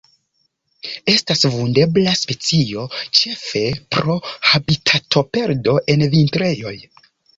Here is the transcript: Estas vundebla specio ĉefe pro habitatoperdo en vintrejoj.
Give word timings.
Estas 1.11 1.43
vundebla 1.55 2.13
specio 2.21 2.85
ĉefe 3.19 3.63
pro 3.97 4.15
habitatoperdo 4.53 5.77
en 5.95 6.09
vintrejoj. 6.17 6.75